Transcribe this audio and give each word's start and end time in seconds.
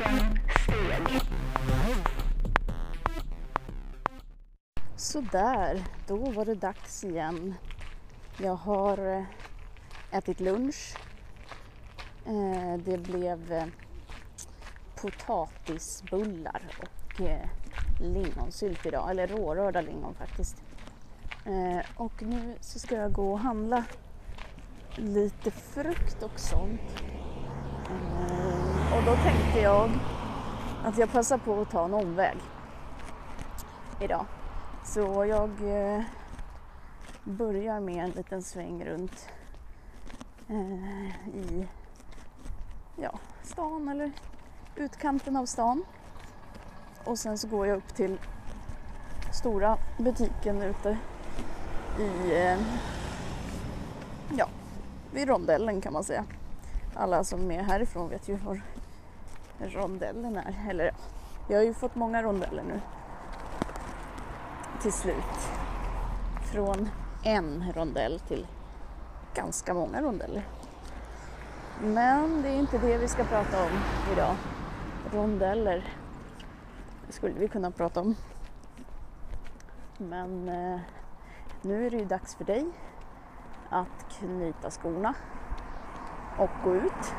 steg. 0.00 1.20
Sådär, 4.96 5.84
då 6.06 6.16
var 6.16 6.44
det 6.44 6.54
dags 6.54 7.04
igen. 7.04 7.54
Jag 8.38 8.54
har 8.54 9.16
eh, 9.16 9.24
ätit 10.10 10.40
lunch. 10.40 10.96
Eh, 12.26 12.78
det 12.84 12.98
blev 12.98 13.52
eh, 13.52 13.64
potatisbullar 14.94 16.62
och 16.78 17.20
lingonsylt 18.00 18.86
idag, 18.86 19.10
eller 19.10 19.26
rårörda 19.26 19.80
lingon 19.80 20.14
faktiskt. 20.14 20.62
Och 21.96 22.22
nu 22.22 22.54
så 22.60 22.78
ska 22.78 22.94
jag 22.94 23.12
gå 23.12 23.32
och 23.32 23.38
handla 23.38 23.84
lite 24.96 25.50
frukt 25.50 26.22
och 26.22 26.40
sånt. 26.40 27.02
Och 28.92 29.02
då 29.06 29.16
tänkte 29.16 29.60
jag 29.60 29.90
att 30.84 30.98
jag 30.98 31.12
passar 31.12 31.38
på 31.38 31.60
att 31.60 31.70
ta 31.70 31.84
en 31.84 31.94
omväg 31.94 32.36
idag. 34.00 34.26
Så 34.84 35.24
jag 35.24 35.50
eh, 35.50 36.02
börjar 37.24 37.80
med 37.80 38.04
en 38.04 38.10
liten 38.10 38.42
sväng 38.42 38.84
runt 38.84 39.28
eh, 40.48 41.34
i 41.34 41.68
ja, 42.96 43.18
stan 43.42 43.88
eller 43.88 44.12
utkanten 44.76 45.36
av 45.36 45.46
stan. 45.46 45.84
Och 47.04 47.18
sen 47.18 47.38
så 47.38 47.48
går 47.48 47.66
jag 47.66 47.76
upp 47.76 47.94
till 47.94 48.18
stora 49.32 49.78
butiken 49.98 50.62
ute 50.62 50.98
i 51.98 52.32
eh, 52.32 52.58
ja, 54.38 54.48
vid 55.12 55.28
rondellen 55.28 55.80
kan 55.80 55.92
man 55.92 56.04
säga. 56.04 56.24
Alla 56.94 57.24
som 57.24 57.50
är 57.50 57.62
härifrån 57.62 58.08
vet 58.08 58.28
ju 58.28 58.36
var 58.36 58.60
rondellen 59.60 60.36
är. 60.36 60.70
Eller 60.70 60.84
ja, 60.84 60.92
jag 61.48 61.56
har 61.56 61.64
ju 61.64 61.74
fått 61.74 61.94
många 61.94 62.22
rondeller 62.22 62.62
nu 62.62 62.80
till 64.82 64.92
slut. 64.92 65.48
Från 66.52 66.88
en 67.24 67.72
rondell 67.72 68.20
till 68.20 68.46
ganska 69.34 69.74
många 69.74 70.02
rondeller. 70.02 70.46
Men 71.82 72.42
det 72.42 72.48
är 72.48 72.58
inte 72.58 72.78
det 72.78 72.98
vi 72.98 73.08
ska 73.08 73.24
prata 73.24 73.64
om 73.64 73.70
idag. 74.12 74.36
Rondeller 75.12 75.94
skulle 77.08 77.34
vi 77.34 77.48
kunna 77.48 77.70
prata 77.70 78.00
om. 78.00 78.14
Men 79.98 80.48
eh, 80.48 80.80
nu 81.62 81.86
är 81.86 81.90
det 81.90 81.96
ju 81.96 82.04
dags 82.04 82.34
för 82.34 82.44
dig 82.44 82.66
att 83.70 84.06
knyta 84.18 84.70
skorna 84.70 85.14
och 86.38 86.50
gå 86.64 86.76
ut. 86.76 87.14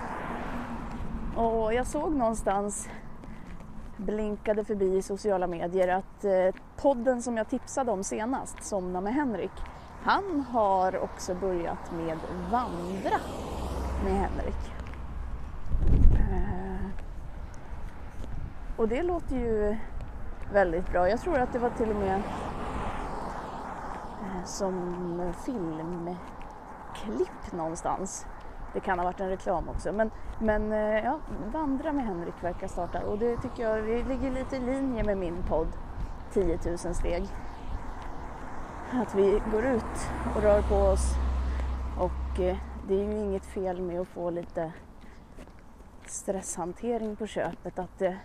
Och 1.35 1.73
jag 1.73 1.87
såg 1.87 2.13
någonstans 2.13 2.89
blinkade 3.97 4.65
förbi 4.65 4.97
i 4.97 5.01
sociala 5.01 5.47
medier 5.47 5.87
att 5.87 6.23
eh, 6.23 6.61
podden 6.77 7.21
som 7.21 7.37
jag 7.37 7.49
tipsade 7.49 7.91
om 7.91 8.03
senast, 8.03 8.63
Somna 8.63 9.01
med 9.01 9.13
Henrik, 9.13 9.51
han 10.03 10.45
har 10.49 10.99
också 10.99 11.35
börjat 11.35 11.91
med 11.91 12.17
Vandra 12.51 13.19
med 14.03 14.13
Henrik. 14.13 14.71
Eh, 16.13 16.87
och 18.77 18.87
det 18.87 19.03
låter 19.03 19.35
ju 19.35 19.77
väldigt 20.53 20.91
bra. 20.91 21.09
Jag 21.09 21.21
tror 21.21 21.39
att 21.39 21.53
det 21.53 21.59
var 21.59 21.69
till 21.69 21.89
och 21.89 21.95
med 21.95 22.21
eh, 24.21 24.45
som 24.45 25.33
filmklipp 25.45 26.17
någonstans. 27.51 28.25
Det 28.73 28.79
kan 28.79 28.99
ha 28.99 29.05
varit 29.05 29.19
en 29.19 29.29
reklam 29.29 29.69
också. 29.69 29.91
Men, 29.91 30.11
men 30.39 30.71
eh, 30.71 31.03
ja, 31.03 31.19
Vandra 31.53 31.91
med 31.91 32.05
Henrik 32.05 32.43
verkar 32.43 32.67
starta 32.67 33.05
och 33.05 33.17
det 33.17 33.37
tycker 33.37 33.63
jag 33.63 33.83
det 33.83 34.03
ligger 34.03 34.31
lite 34.31 34.55
i 34.55 34.59
linje 34.59 35.03
med 35.03 35.17
min 35.17 35.43
podd 35.43 35.67
10 36.33 36.59
000 36.65 36.77
steg. 36.77 37.27
Att 38.91 39.15
vi 39.15 39.41
går 39.51 39.65
ut 39.65 40.09
och 40.35 40.41
rör 40.41 40.61
på 40.61 40.75
oss 40.75 41.15
och 41.99 42.39
eh, 42.39 42.57
det 42.87 42.93
är 42.93 43.03
ju 43.03 43.19
inget 43.19 43.45
fel 43.45 43.81
med 43.81 44.01
att 44.01 44.07
få 44.07 44.29
lite 44.29 44.71
stresshantering 46.05 47.15
på 47.15 47.27
köpet. 47.27 47.79
Att 47.79 47.99
det 47.99 48.17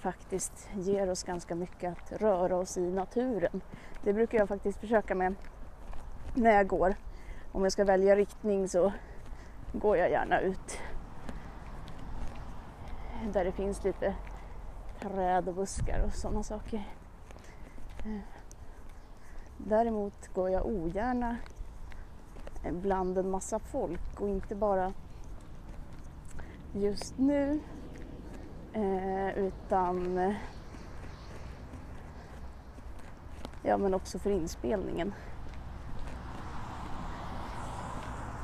faktiskt 0.00 0.68
ger 0.74 1.10
oss 1.10 1.22
ganska 1.22 1.54
mycket 1.54 1.92
att 1.92 2.20
röra 2.20 2.56
oss 2.56 2.78
i 2.78 2.90
naturen. 2.90 3.60
Det 4.04 4.12
brukar 4.12 4.38
jag 4.38 4.48
faktiskt 4.48 4.80
försöka 4.80 5.14
med 5.14 5.34
när 6.34 6.54
jag 6.54 6.66
går. 6.66 6.94
Om 7.52 7.62
jag 7.62 7.72
ska 7.72 7.84
välja 7.84 8.16
riktning 8.16 8.68
så 8.68 8.92
går 9.72 9.96
jag 9.96 10.10
gärna 10.10 10.40
ut 10.40 10.78
där 13.32 13.44
det 13.44 13.52
finns 13.52 13.84
lite 13.84 14.14
träd 15.00 15.48
och 15.48 15.54
buskar 15.54 16.02
och 16.06 16.12
sådana 16.14 16.42
saker. 16.42 16.84
Däremot 19.56 20.28
går 20.34 20.50
jag 20.50 20.66
ogärna 20.66 21.36
bland 22.70 23.18
en 23.18 23.30
massa 23.30 23.58
folk 23.58 24.20
och 24.20 24.28
inte 24.28 24.54
bara 24.54 24.92
just 26.72 27.18
nu 27.18 27.60
eh, 28.72 29.38
utan 29.38 30.34
ja 33.62 33.76
men 33.76 33.94
också 33.94 34.18
för 34.18 34.30
inspelningen. 34.30 35.12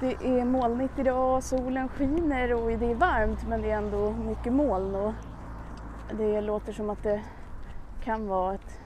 Det 0.01 0.41
är 0.41 0.45
molnigt 0.45 0.99
idag, 0.99 1.43
solen 1.43 1.89
skiner 1.89 2.55
och 2.55 2.79
det 2.79 2.91
är 2.91 2.95
varmt 2.95 3.49
men 3.49 3.63
det 3.63 3.71
är 3.71 3.77
ändå 3.77 4.13
mycket 4.13 4.53
moln 4.53 4.95
och 4.95 5.13
det 6.13 6.41
låter 6.41 6.73
som 6.73 6.91
att 6.91 7.03
det 7.03 7.23
kan 8.05 8.27
vara 8.29 8.55
ett 8.55 8.81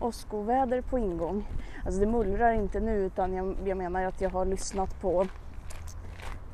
åskoväder 0.00 0.80
på 0.80 0.98
ingång. 0.98 1.48
Alltså 1.84 2.00
det 2.00 2.06
mullrar 2.06 2.52
inte 2.52 2.80
nu 2.80 2.96
utan 2.96 3.34
jag, 3.34 3.56
jag 3.64 3.76
menar 3.76 4.04
att 4.04 4.20
jag 4.20 4.30
har 4.30 4.44
lyssnat 4.44 5.00
på 5.00 5.26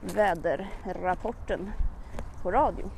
väderrapporten 0.00 1.70
på 2.42 2.50
radio. 2.50 2.90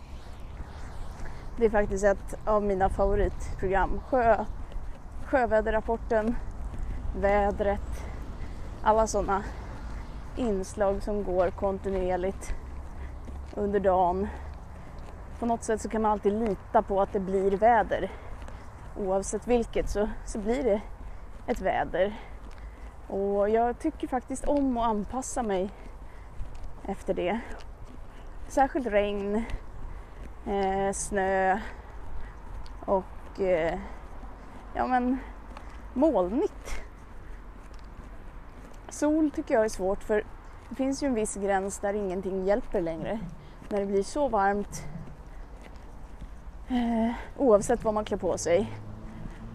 Det 1.57 1.65
är 1.67 1.71
faktiskt 1.71 2.05
ett 2.05 2.35
av 2.45 2.63
mina 2.63 2.89
favoritprogram. 2.89 4.01
Sjö, 4.11 4.45
sjöväderrapporten, 5.25 6.37
vädret, 7.17 8.05
alla 8.83 9.07
sådana 9.07 9.43
inslag 10.37 11.03
som 11.03 11.25
går 11.25 11.51
kontinuerligt 11.51 12.55
under 13.55 13.81
dagen. 13.81 14.29
På 15.39 15.47
något 15.47 15.65
sätt 15.65 15.81
så 15.81 15.89
kan 15.89 16.03
man 16.03 16.11
alltid 16.11 16.33
lita 16.33 16.83
på 16.83 17.01
att 17.01 17.13
det 17.13 17.21
blir 17.21 17.51
väder. 17.51 18.11
Oavsett 18.97 19.47
vilket 19.47 19.91
så, 19.91 20.09
så 20.25 20.39
blir 20.39 20.63
det 20.63 20.81
ett 21.47 21.61
väder. 21.61 22.21
Och 23.09 23.51
jag 23.51 23.79
tycker 23.79 24.09
faktiskt 24.09 24.45
om 24.45 24.77
att 24.77 24.87
anpassa 24.87 25.43
mig 25.43 25.71
efter 26.85 27.15
det. 27.15 27.41
Särskilt 28.49 28.87
regn, 28.87 29.45
eh, 30.47 30.93
snö 30.93 31.59
och 32.87 33.41
eh, 33.41 33.79
ja 34.75 34.87
men 34.87 35.19
molnigt. 35.95 36.84
Sol 38.95 39.31
tycker 39.31 39.55
jag 39.55 39.65
är 39.65 39.69
svårt 39.69 40.03
för 40.03 40.25
det 40.69 40.75
finns 40.75 41.03
ju 41.03 41.07
en 41.07 41.15
viss 41.15 41.35
gräns 41.35 41.79
där 41.79 41.95
ingenting 41.95 42.45
hjälper 42.45 42.81
längre. 42.81 43.21
När 43.69 43.81
det 43.81 43.87
blir 43.87 44.03
så 44.03 44.29
varmt 44.29 44.87
eh, 46.69 47.13
oavsett 47.39 47.85
vad 47.85 47.95
man 47.95 48.05
klär 48.05 48.19
på 48.19 48.39
sig 48.39 48.73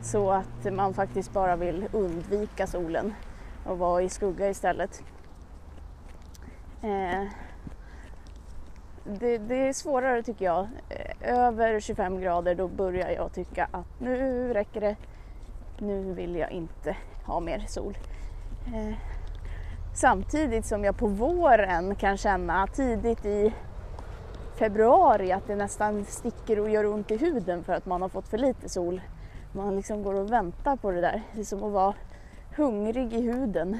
så 0.02 0.32
att 0.32 0.74
man 0.74 0.94
faktiskt 0.94 1.34
bara 1.34 1.56
vill 1.56 1.88
undvika 1.92 2.68
solen 2.68 3.14
och 3.66 3.78
vara 3.78 4.02
i 4.02 4.10
skugga 4.10 4.50
istället. 4.50 5.04
Eh, 6.82 7.24
det, 9.04 9.38
det, 9.38 9.68
är 9.68 9.74
svårare 9.74 10.24
tycker 10.24 10.46
jag. 10.46 10.68
Eh, 10.90 11.38
över 11.38 11.80
25 11.80 12.22
grader 12.22 12.56
då 12.56 12.68
börjar 12.68 13.10
jag 13.10 13.34
tycka 13.34 13.68
att 13.72 14.00
nu 14.00 14.54
räcker 14.54 14.82
det. 14.82 14.96
Nu 15.78 16.14
vill 16.14 16.36
jag 16.36 16.52
inte 16.52 16.98
ha 17.26 17.40
mer 17.40 17.66
sol. 17.68 17.98
Eh, 18.68 18.96
Samtidigt 20.00 20.66
som 20.66 20.84
jag 20.84 20.98
på 20.98 21.08
våren 21.08 21.96
kan 21.96 22.18
känna 22.18 22.68
tidigt 22.68 23.26
i 23.26 23.54
februari 24.56 25.32
att 25.32 25.48
det 25.48 25.56
nästan 25.56 26.06
sticker 26.06 26.60
och 26.60 26.70
gör 26.70 26.86
ont 26.86 27.12
i 27.12 27.18
huden 27.18 27.64
för 27.64 27.74
att 27.74 27.86
man 27.86 28.02
har 28.02 28.10
fått 28.10 28.28
för 28.28 28.38
lite 28.38 28.70
sol. 28.70 29.02
Man 29.52 29.76
liksom 29.76 30.04
går 30.04 30.14
och 30.14 30.32
väntar 30.32 30.76
på 30.76 30.92
det 30.92 31.02
där. 31.02 31.22
Det 31.34 31.40
är 31.40 31.44
som 31.44 31.64
att 31.64 31.72
vara 31.72 31.94
hungrig 32.56 33.14
i 33.14 33.22
huden. 33.22 33.80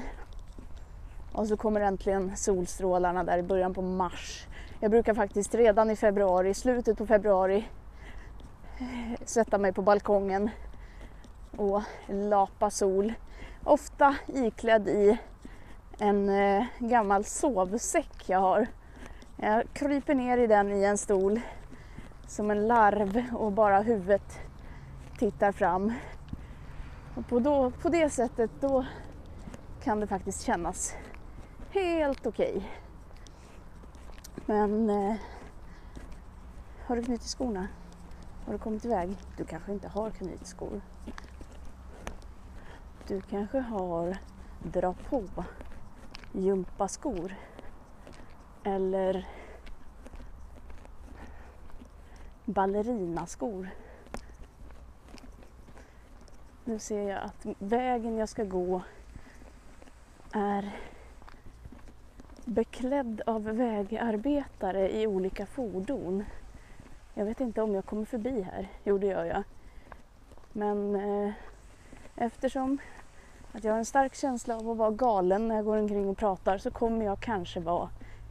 Och 1.32 1.48
så 1.48 1.56
kommer 1.56 1.80
äntligen 1.80 2.36
solstrålarna 2.36 3.24
där 3.24 3.38
i 3.38 3.42
början 3.42 3.74
på 3.74 3.82
mars. 3.82 4.46
Jag 4.80 4.90
brukar 4.90 5.14
faktiskt 5.14 5.54
redan 5.54 5.90
i 5.90 5.96
februari, 5.96 6.54
slutet 6.54 6.98
på 6.98 7.06
februari, 7.06 7.68
sätta 9.24 9.58
mig 9.58 9.72
på 9.72 9.82
balkongen 9.82 10.50
och 11.56 11.82
lapa 12.08 12.70
sol. 12.70 13.12
Ofta 13.64 14.16
iklädd 14.26 14.88
i 14.88 15.18
en 16.00 16.28
eh, 16.28 16.64
gammal 16.78 17.24
sovsäck 17.24 18.24
jag 18.26 18.38
har. 18.38 18.66
Jag 19.36 19.64
kryper 19.72 20.14
ner 20.14 20.38
i 20.38 20.46
den 20.46 20.72
i 20.72 20.84
en 20.84 20.98
stol, 20.98 21.40
som 22.26 22.50
en 22.50 22.66
larv 22.66 23.24
och 23.36 23.52
bara 23.52 23.80
huvudet 23.80 24.38
tittar 25.18 25.52
fram. 25.52 25.92
Och 27.14 27.26
på, 27.26 27.38
då, 27.38 27.70
på 27.70 27.88
det 27.88 28.10
sättet 28.10 28.50
då 28.60 28.86
kan 29.82 30.00
det 30.00 30.06
faktiskt 30.06 30.42
kännas 30.42 30.94
helt 31.70 32.26
okej. 32.26 32.52
Okay. 32.56 32.62
Men 34.46 34.90
eh, 34.90 35.16
har 36.86 36.96
du 36.96 37.02
knutit 37.02 37.28
skorna? 37.28 37.68
Har 38.46 38.52
du 38.52 38.58
kommit 38.58 38.84
iväg? 38.84 39.16
Du 39.36 39.44
kanske 39.44 39.72
inte 39.72 39.88
har 39.88 40.10
knutit 40.10 40.46
skor. 40.46 40.80
Du 43.08 43.20
kanske 43.20 43.58
har 43.58 44.16
dra 44.62 44.94
på 45.08 45.24
gympaskor. 46.32 47.34
Eller 48.64 49.26
ballerinaskor. 52.44 53.68
Nu 56.64 56.78
ser 56.78 57.08
jag 57.08 57.22
att 57.22 57.46
vägen 57.58 58.16
jag 58.16 58.28
ska 58.28 58.44
gå 58.44 58.82
är 60.32 60.76
beklädd 62.44 63.22
av 63.26 63.42
vägarbetare 63.42 64.90
i 64.90 65.06
olika 65.06 65.46
fordon. 65.46 66.24
Jag 67.14 67.24
vet 67.24 67.40
inte 67.40 67.62
om 67.62 67.74
jag 67.74 67.84
kommer 67.84 68.04
förbi 68.04 68.40
här. 68.40 68.68
Jo, 68.84 68.98
det 68.98 69.06
gör 69.06 69.24
jag. 69.24 69.42
Men 70.52 70.96
eh, 70.96 71.32
eftersom 72.16 72.78
att 73.52 73.64
jag 73.64 73.72
har 73.72 73.78
en 73.78 73.84
stark 73.84 74.14
känsla 74.14 74.56
av 74.56 74.70
att 74.70 74.76
vara 74.76 74.90
galen 74.90 75.48
när 75.48 75.56
jag 75.56 75.64
går 75.64 75.76
omkring 75.76 76.08
och 76.08 76.18
pratar 76.18 76.58
så 76.58 76.70
kommer 76.70 77.04
jag 77.04 77.20
kanske 77.20 77.60
vara 77.60 77.88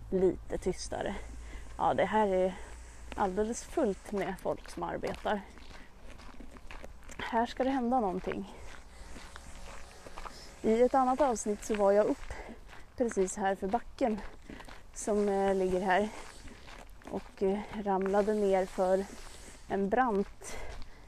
lite 0.10 0.58
tystare. 0.58 1.16
Ja, 1.78 1.94
det 1.94 2.06
här 2.06 2.28
är 2.28 2.54
alldeles 3.16 3.64
fullt 3.64 4.12
med 4.12 4.34
folk 4.42 4.70
som 4.70 4.84
arbetar. 4.84 5.42
Här 7.18 7.46
ska 7.46 7.64
det 7.64 7.70
hända 7.70 8.00
någonting. 8.00 8.54
I 10.62 10.82
ett 10.82 10.96
annat 10.96 11.22
avsnitt 11.22 11.66
så 11.66 11.76
var 11.76 11.92
jag 11.92 12.06
upp 12.06 12.34
precis 12.98 13.38
här 13.38 13.56
för 13.56 13.68
backen 13.68 14.22
som 14.94 15.30
eh, 15.30 15.56
ligger 15.56 15.82
här 15.82 16.10
och 17.12 17.44
eh, 17.44 17.60
ramlade 17.84 18.34
ner 18.34 18.66
för 18.66 19.06
en 19.68 19.90
brant, 19.90 20.58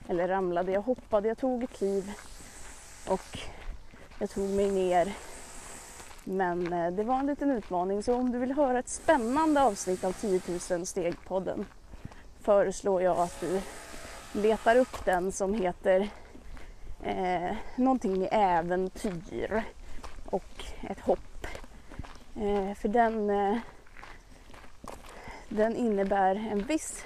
eller 0.07 0.27
ramlade, 0.27 0.71
jag 0.71 0.81
hoppade, 0.81 1.27
jag 1.27 1.37
tog 1.37 1.63
ett 1.63 1.73
kliv 1.73 2.11
och 3.07 3.39
jag 4.21 4.29
tog 4.29 4.49
mig 4.49 4.71
ner. 4.71 5.13
Men 6.23 6.73
eh, 6.73 6.91
det 6.91 7.03
var 7.03 7.19
en 7.19 7.25
liten 7.25 7.51
utmaning 7.51 8.03
så 8.03 8.15
om 8.15 8.31
du 8.31 8.39
vill 8.39 8.51
höra 8.51 8.79
ett 8.79 8.89
spännande 8.89 9.61
avsnitt 9.61 10.03
av 10.03 10.11
10 10.11 10.41
000 10.47 10.59
steg-podden 10.85 11.65
föreslår 12.39 13.01
jag 13.01 13.17
att 13.17 13.41
du 13.41 13.61
letar 14.33 14.75
upp 14.75 15.05
den 15.05 15.31
som 15.31 15.53
heter 15.53 16.09
eh, 17.03 17.55
någonting 17.75 18.19
med 18.19 18.29
äventyr 18.31 19.63
och 20.25 20.65
ett 20.89 20.99
hopp. 20.99 21.47
Eh, 22.35 22.73
för 22.73 22.87
den, 22.87 23.29
eh, 23.29 23.57
den 25.49 25.75
innebär 25.75 26.35
en 26.51 26.63
viss 26.63 27.03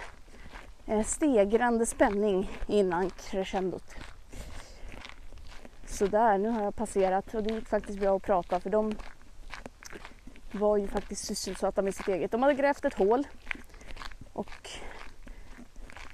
eh, 0.85 1.03
stegrande 1.03 1.85
spänning 1.85 2.51
innan 2.67 3.09
crescendot. 3.09 3.95
Sådär, 5.95 6.37
nu 6.37 6.49
har 6.49 6.63
jag 6.63 6.75
passerat 6.75 7.33
och 7.33 7.43
det 7.43 7.53
gick 7.53 7.67
faktiskt 7.67 7.99
bra 7.99 8.15
att 8.15 8.23
prata 8.23 8.59
för 8.59 8.69
de 8.69 8.95
var 10.51 10.77
ju 10.77 10.87
faktiskt 10.87 11.25
sysselsatta 11.25 11.81
med 11.81 11.95
sitt 11.95 12.07
eget. 12.07 12.31
De 12.31 12.41
hade 12.43 12.53
grävt 12.53 12.85
ett 12.85 12.93
hål 12.93 13.27
och 14.33 14.69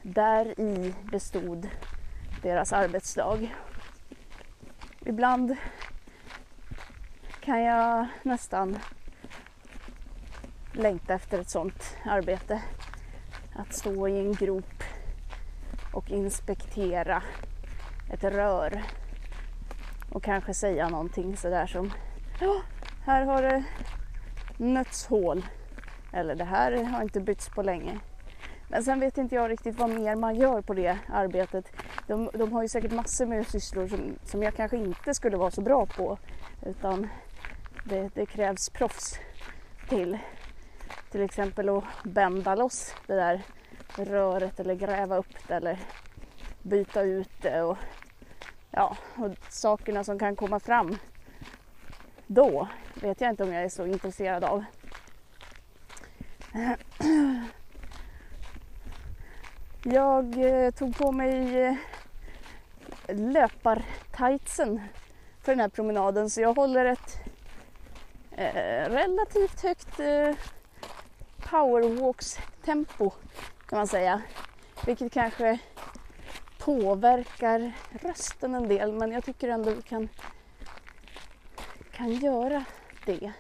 där 0.02 0.60
i 0.60 0.94
bestod 1.12 1.70
deras 2.42 2.74
arbetsdag. 2.74 3.50
Ibland 5.06 5.56
kan 7.40 7.62
jag 7.62 8.08
nästan 8.24 8.78
längta 10.74 11.14
efter 11.14 11.40
ett 11.40 11.50
sånt 11.50 11.98
arbete. 12.06 12.62
Att 13.56 13.74
stå 13.74 14.08
i 14.08 14.20
en 14.20 14.34
grop 14.34 14.84
och 15.94 16.10
inspektera 16.10 17.24
ett 18.10 18.24
rör 18.24 18.84
och 20.12 20.24
kanske 20.24 20.54
säga 20.54 20.90
någonting 20.90 21.38
sådär 21.38 21.68
som 21.68 21.92
ja, 22.40 22.62
här 23.06 23.26
har 23.26 23.42
det 23.42 23.64
nötts 24.58 25.08
hål. 25.08 25.46
Eller 26.14 26.36
det 26.36 26.44
här 26.44 26.84
har 26.84 27.02
inte 27.02 27.20
bytts 27.20 27.50
på 27.50 27.62
länge. 27.62 28.00
Men 28.68 28.84
sen 28.84 29.00
vet 29.00 29.18
inte 29.18 29.36
jag 29.36 29.52
riktigt 29.52 29.80
vad 29.80 29.90
mer 29.90 30.16
man 30.16 30.36
gör 30.36 30.62
på 30.62 30.74
det 30.74 30.98
arbetet. 31.14 31.72
De, 32.08 32.30
de 32.34 32.54
har 32.54 32.62
ju 32.62 32.68
säkert 32.68 32.92
massor 32.92 33.26
med 33.26 33.48
sysslor 33.48 33.88
som, 33.88 34.16
som 34.24 34.44
jag 34.44 34.56
kanske 34.56 34.78
inte 34.78 35.14
skulle 35.14 35.38
vara 35.38 35.52
så 35.52 35.62
bra 35.62 35.86
på. 35.86 36.18
Utan 36.66 37.08
det, 37.86 38.10
det 38.14 38.26
krävs 38.26 38.70
proffs 38.70 39.20
till. 39.90 40.18
Till 41.12 41.22
exempel 41.22 41.70
att 41.70 41.84
bända 42.04 42.56
loss 42.56 42.96
det 43.08 43.16
där 43.16 43.42
röret 43.96 44.60
eller 44.60 44.76
gräva 44.76 45.18
upp 45.18 45.48
det 45.48 45.54
eller 45.54 45.80
byta 46.62 47.02
ut 47.02 47.42
det 47.42 47.62
och, 47.62 47.78
ja, 48.72 48.98
och 49.16 49.32
sakerna 49.50 50.04
som 50.04 50.20
kan 50.20 50.36
komma 50.36 50.60
fram 50.60 50.98
då 52.28 52.68
vet 53.02 53.22
jag 53.22 53.30
inte 53.30 53.44
om 53.44 53.54
jag 53.54 53.64
är 53.64 53.70
så 53.70 53.86
intresserad 53.86 54.44
av. 54.44 54.64
Jag 59.84 60.38
eh, 60.38 60.72
tog 60.72 60.98
på 60.98 61.12
mig 61.12 61.62
eh, 61.62 61.76
löpartightsen 63.08 64.82
för 65.42 65.52
den 65.52 65.60
här 65.60 65.70
promenaden 65.70 66.30
så 66.30 66.42
jag 66.42 66.54
håller 66.54 66.86
ett 66.86 67.20
eh, 68.32 68.90
relativt 68.90 69.62
högt 69.62 70.00
powerwalks-tempo 71.38 73.12
kan 73.66 73.78
man 73.78 73.88
säga. 73.88 74.22
Vilket 74.86 75.14
kanske 75.14 75.60
påverkar 76.62 77.72
rösten 77.90 78.56
en 78.56 78.68
del 78.68 78.94
men 78.94 79.12
jag 79.12 79.24
tycker 79.24 79.50
ändå 79.50 79.72
vi 79.72 79.82
kan, 79.82 80.10
kan 81.92 82.14
göra 82.14 82.64
det. 83.06 83.32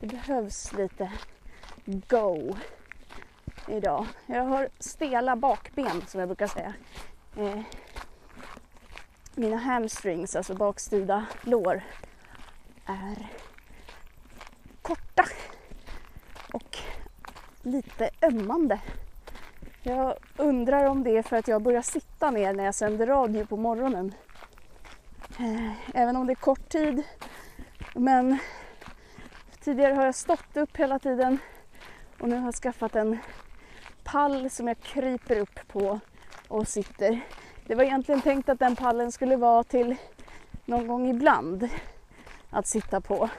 Det 0.00 0.06
behövs 0.06 0.72
lite 0.72 1.12
go 1.84 2.56
idag. 3.68 4.06
Jag 4.26 4.44
har 4.44 4.68
stela 4.78 5.36
bakben 5.36 6.02
som 6.06 6.20
jag 6.20 6.28
brukar 6.28 6.46
säga. 6.46 6.74
Eh, 7.38 7.60
mina 9.34 9.56
hamstrings, 9.56 10.36
alltså 10.36 10.54
bakstida 10.54 11.26
lår, 11.42 11.82
är 12.86 13.26
korta 14.82 15.24
och 16.52 16.78
lite 17.62 18.10
ömmande. 18.22 18.80
Jag 19.86 20.14
undrar 20.36 20.84
om 20.84 21.04
det 21.04 21.16
är 21.16 21.22
för 21.22 21.36
att 21.36 21.48
jag 21.48 21.62
börjar 21.62 21.82
sitta 21.82 22.30
ner 22.30 22.52
när 22.52 22.64
jag 22.64 22.74
sänder 22.74 23.06
radio 23.06 23.46
på 23.46 23.56
morgonen. 23.56 24.14
Eh, 25.38 25.72
även 25.94 26.16
om 26.16 26.26
det 26.26 26.32
är 26.32 26.34
kort 26.34 26.68
tid. 26.68 27.02
Men 27.94 28.38
tidigare 29.60 29.92
har 29.94 30.04
jag 30.04 30.14
stått 30.14 30.56
upp 30.56 30.76
hela 30.76 30.98
tiden 30.98 31.38
och 32.20 32.28
nu 32.28 32.36
har 32.36 32.44
jag 32.44 32.54
skaffat 32.54 32.96
en 32.96 33.18
pall 34.04 34.50
som 34.50 34.68
jag 34.68 34.80
kryper 34.80 35.38
upp 35.40 35.68
på 35.68 36.00
och 36.48 36.68
sitter. 36.68 37.20
Det 37.66 37.74
var 37.74 37.84
egentligen 37.84 38.20
tänkt 38.20 38.48
att 38.48 38.58
den 38.58 38.76
pallen 38.76 39.12
skulle 39.12 39.36
vara 39.36 39.64
till 39.64 39.96
någon 40.64 40.86
gång 40.86 41.10
ibland 41.10 41.68
att 42.50 42.66
sitta 42.66 43.00
på. 43.00 43.30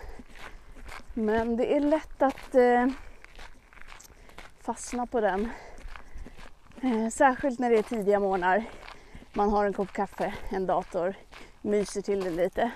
Men 1.13 1.57
det 1.57 1.75
är 1.75 1.79
lätt 1.79 2.21
att 2.21 2.55
eh, 2.55 2.87
fastna 4.61 5.05
på 5.05 5.21
den. 5.21 5.49
Eh, 6.86 7.10
särskilt 7.10 7.60
när 7.60 7.70
det 7.70 7.77
är 7.77 7.84
tidiga 7.84 8.20
morgnar. 8.20 8.63
Man 9.34 9.50
har 9.50 9.65
en 9.65 9.74
kopp 9.74 9.92
kaffe, 9.92 10.34
en 10.50 10.65
dator, 10.65 11.15
myser 11.62 12.01
till 12.01 12.24
det 12.24 12.30
lite. 12.30 12.72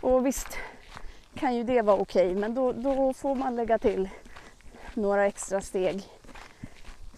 Och 0.00 0.26
visst 0.26 0.58
kan 1.34 1.56
ju 1.56 1.64
det 1.64 1.82
vara 1.82 1.96
okej, 1.96 2.26
okay, 2.26 2.40
men 2.40 2.54
då, 2.54 2.72
då 2.72 3.12
får 3.12 3.34
man 3.34 3.56
lägga 3.56 3.78
till 3.78 4.08
några 4.94 5.26
extra 5.26 5.60
steg 5.60 6.04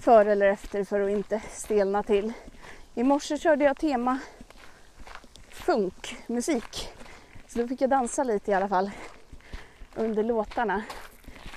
före 0.01 0.33
eller 0.33 0.47
efter 0.47 0.85
för 0.85 1.01
att 1.01 1.11
inte 1.11 1.41
stelna 1.51 2.03
till. 2.03 2.33
I 2.95 3.03
morse 3.03 3.39
körde 3.39 3.65
jag 3.65 3.77
tema 3.77 4.19
funkmusik. 5.49 6.89
Så 7.47 7.59
då 7.59 7.69
fick 7.69 7.81
jag 7.81 7.91
dansa 7.91 8.25
lite 8.25 8.51
i 8.51 8.55
alla 8.55 8.69
fall 8.69 8.91
under 9.95 10.23
låtarna. 10.23 10.83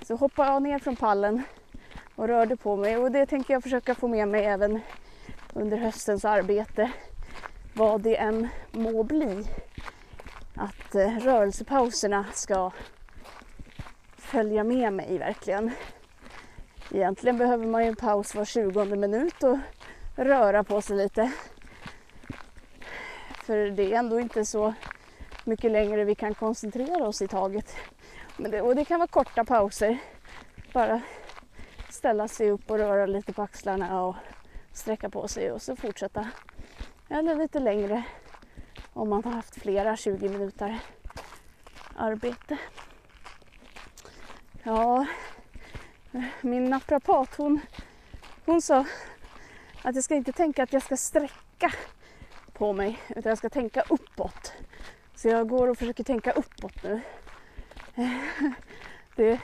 Så 0.02 0.16
hoppade 0.16 0.52
jag 0.52 0.62
ner 0.62 0.80
från 0.80 0.96
pallen 0.96 1.44
och 2.16 2.28
rörde 2.28 2.56
på 2.56 2.76
mig 2.76 2.98
och 2.98 3.12
det 3.12 3.26
tänker 3.26 3.54
jag 3.54 3.64
försöka 3.64 3.96
få 3.96 4.08
med 4.08 4.28
mig 4.28 4.46
även 4.46 4.80
under 5.54 5.78
höstens 5.78 6.26
arbete. 6.26 6.92
Vad 7.74 8.02
det 8.02 8.18
än 8.18 8.48
må 8.72 9.04
bli. 9.04 9.46
Att 10.56 10.96
eh, 10.96 11.18
rörelsepauserna 11.18 12.26
ska 12.34 12.72
följa 14.18 14.64
med 14.64 14.94
mig 14.94 15.18
verkligen. 15.18 15.72
Egentligen 16.92 17.38
behöver 17.38 17.66
man 17.66 17.84
ju 17.84 17.88
en 17.88 17.96
paus 17.96 18.36
var 18.36 18.46
20 18.46 18.86
minut 18.86 19.44
och 19.44 19.58
röra 20.16 20.64
på 20.64 20.82
sig 20.82 20.98
lite. 20.98 21.32
För 23.44 23.58
det 23.58 23.94
är 23.94 24.00
ändå 24.00 24.20
inte 24.20 24.46
så 24.46 24.74
mycket 25.46 25.72
längre 25.72 26.04
vi 26.04 26.16
kan 26.16 26.34
koncentrera 26.34 27.08
oss 27.08 27.22
i 27.22 27.28
taget. 27.28 27.76
Men 28.38 28.52
det, 28.52 28.62
och 28.62 28.76
det 28.76 28.86
kan 28.86 29.00
vara 29.00 29.08
korta 29.08 29.46
pauser. 29.46 29.98
Bara 30.74 31.02
ställa 32.02 32.28
sig 32.28 32.52
upp 32.52 32.72
och 32.72 32.78
röra 32.78 33.06
lite 33.06 33.34
på 33.34 33.42
axlarna 33.42 34.04
och 34.04 34.16
sträcka 34.74 35.10
på 35.10 35.28
sig 35.28 35.52
och 35.52 35.62
så 35.62 35.76
fortsätta. 35.76 36.28
Eller 37.10 37.36
lite 37.36 37.60
längre 37.60 38.04
om 38.94 39.10
man 39.10 39.24
har 39.24 39.32
haft 39.32 39.62
flera 39.62 39.98
20 39.98 40.30
minuter 40.30 40.80
arbete. 41.96 42.58
Ja, 44.64 45.06
min 46.42 46.70
naprapat 46.70 47.36
hon, 47.36 47.60
hon 48.46 48.62
sa 48.62 48.86
att 49.82 49.96
jag 49.96 50.04
ska 50.04 50.16
inte 50.16 50.32
tänka 50.32 50.64
att 50.64 50.74
jag 50.74 50.84
ska 50.84 50.98
sträcka 50.98 51.74
på 52.54 52.74
mig 52.74 53.00
utan 53.10 53.30
jag 53.30 53.38
ska 53.38 53.50
tänka 53.50 53.84
uppåt. 53.90 54.54
Så 55.16 55.28
jag 55.28 55.50
går 55.50 55.68
och 55.68 55.78
försöker 55.78 56.04
tänka 56.04 56.32
uppåt 56.32 56.84
nu. 56.84 57.02
Det, 59.16 59.40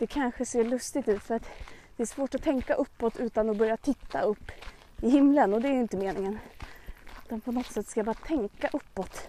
det 0.00 0.06
kanske 0.06 0.46
ser 0.46 0.64
lustigt 0.64 1.08
ut 1.08 1.22
för 1.22 1.34
att 1.34 1.42
det 1.96 2.02
är 2.02 2.06
svårt 2.06 2.34
att 2.34 2.42
tänka 2.42 2.74
uppåt 2.74 3.16
utan 3.16 3.50
att 3.50 3.56
börja 3.56 3.76
titta 3.76 4.20
upp 4.20 4.50
i 5.02 5.10
himlen 5.10 5.54
och 5.54 5.60
det 5.60 5.68
är 5.68 5.72
ju 5.72 5.80
inte 5.80 5.96
meningen. 5.96 6.38
Utan 7.24 7.40
på 7.40 7.52
något 7.52 7.66
sätt 7.66 7.86
ska 7.86 8.00
jag 8.00 8.06
bara 8.06 8.14
tänka 8.14 8.70
uppåt. 8.72 9.28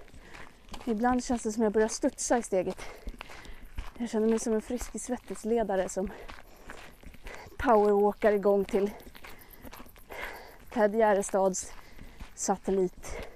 Ibland 0.86 1.24
känns 1.24 1.44
det 1.44 1.52
som 1.52 1.64
jag 1.64 1.72
börjar 1.72 1.88
studsa 1.88 2.38
i 2.38 2.44
steget. 2.44 2.86
Jag 3.98 4.10
känner 4.10 4.28
mig 4.28 4.40
som 4.40 4.54
en 4.54 4.62
frisk 4.62 5.02
svettisledare 5.02 5.90
som 5.90 6.12
powerwalkar 7.58 8.32
igång 8.32 8.66
till 8.66 8.92
Ted 10.74 10.96
Gärdestads 10.96 11.74
satellit. 12.36 13.28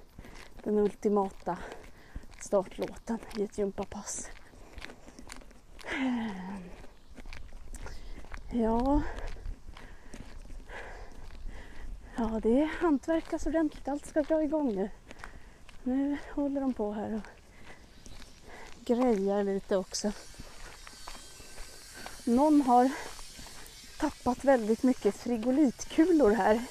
Den 0.62 0.78
ultimata 0.78 1.58
startlåten 2.40 3.18
i 3.36 3.42
ett 3.42 3.58
gympapass. 3.58 4.30
Ja. 8.58 9.02
Ja, 12.16 12.40
det 12.42 12.70
hantverkas 12.80 13.32
alltså 13.32 13.48
ordentligt. 13.48 13.88
Allt 13.88 14.06
ska 14.06 14.22
dra 14.22 14.42
igång 14.42 14.74
nu. 14.74 14.90
Nu 15.82 16.16
håller 16.34 16.60
de 16.60 16.74
på 16.74 16.92
här 16.92 17.14
och 17.14 17.20
grejar 18.86 19.44
lite 19.44 19.76
också. 19.76 20.12
Någon 22.24 22.62
har 22.62 22.90
tappat 23.98 24.44
väldigt 24.44 24.82
mycket 24.82 25.14
frigolitkulor 25.14 26.30
här. 26.30 26.64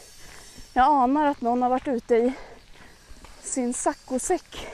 Jag 0.74 0.86
anar 0.86 1.26
att 1.26 1.42
någon 1.42 1.62
har 1.62 1.70
varit 1.70 1.88
ute 1.88 2.16
i 2.16 2.34
sin 3.42 3.74
saccosäck 3.74 4.68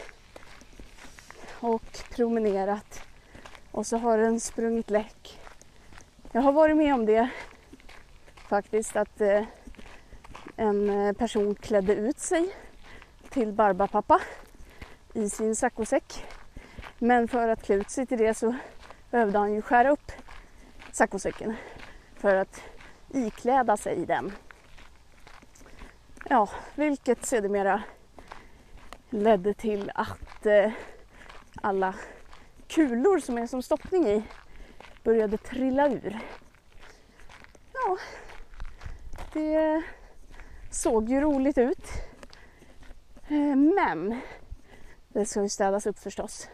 och 1.60 2.04
promenerat 2.10 3.02
och 3.72 3.88
så 3.88 3.98
har 3.98 4.18
den 4.18 4.40
sprungit 4.40 4.90
läck. 4.90 5.41
Jag 6.34 6.42
har 6.42 6.52
varit 6.52 6.78
med 6.78 6.94
om 6.94 7.06
det 7.06 7.30
faktiskt 8.50 8.96
att 8.96 9.22
eh, 9.22 9.44
en 10.56 10.90
eh, 10.90 11.14
person 11.14 11.56
klädde 11.56 11.96
ut 11.96 12.20
sig 12.20 12.56
till 13.30 13.54
Barbapappa 13.54 14.22
i 15.14 15.30
sin 15.30 15.56
saccosäck. 15.56 16.26
Men 17.00 17.28
för 17.28 17.48
att 17.48 17.64
klä 17.64 17.76
ut 17.76 17.90
sig 17.90 18.06
till 18.06 18.18
det 18.18 18.34
så 18.34 18.56
behövde 19.10 19.40
han 19.40 19.54
ju 19.54 19.62
skära 19.62 19.90
upp 19.90 20.12
saccosäcken 20.92 21.56
för 22.16 22.36
att 22.36 22.62
ikläda 23.10 23.78
sig 23.78 24.06
den. 24.06 24.32
Ja, 26.30 26.50
vilket 26.76 27.26
sedermera 27.26 27.84
ledde 29.10 29.54
till 29.54 29.92
att 29.96 30.46
eh, 30.46 30.72
alla 31.62 31.96
kulor 32.68 33.20
som 33.20 33.38
är 33.38 33.48
som 33.48 33.62
stoppning 33.62 34.08
i 34.08 34.24
började 35.04 35.38
trilla 35.38 35.90
ur. 35.90 36.20
Ja, 37.74 37.98
det 39.34 39.84
såg 40.70 41.10
ju 41.10 41.22
roligt 41.22 41.58
ut. 41.58 41.88
Eh, 43.28 43.56
men 43.56 44.22
det 45.08 45.26
ska 45.26 45.42
ju 45.42 45.50
städas 45.50 45.86
upp 45.86 46.00
förstås. 46.00 46.50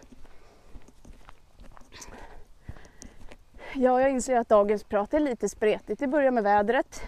Ja, 3.73 4.01
jag 4.01 4.11
inser 4.11 4.35
att 4.35 4.49
dagens 4.49 4.83
prat 4.83 5.13
är 5.13 5.19
lite 5.19 5.49
spretigt. 5.49 5.99
Det 5.99 6.07
börjar 6.07 6.31
med 6.31 6.43
vädret, 6.43 7.01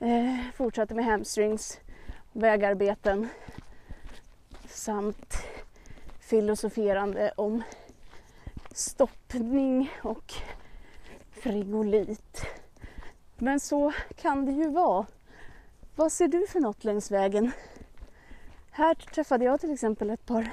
eh, 0.00 0.52
fortsatte 0.54 0.94
med 0.94 1.04
hamstrings, 1.04 1.80
vägarbeten 2.32 3.28
samt 4.68 5.36
filosoferande 6.20 7.32
om 7.36 7.62
stoppning 8.74 9.90
och 10.02 10.34
frigolit. 11.30 12.46
Men 13.36 13.60
så 13.60 13.92
kan 14.16 14.46
det 14.46 14.52
ju 14.52 14.68
vara. 14.68 15.06
Vad 15.96 16.12
ser 16.12 16.28
du 16.28 16.46
för 16.46 16.60
något 16.60 16.84
längs 16.84 17.10
vägen? 17.10 17.52
Här 18.70 18.94
träffade 18.94 19.44
jag 19.44 19.60
till 19.60 19.72
exempel 19.72 20.10
ett 20.10 20.26
par 20.26 20.50